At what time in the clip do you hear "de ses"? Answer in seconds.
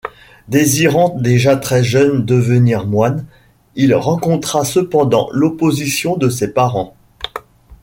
6.17-6.51